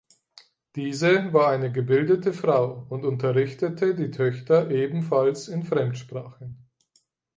[0.75, 6.57] Diese war eine gebildete Frau und unterrichtete die Töchter ebenfalls in Fremdsprachen.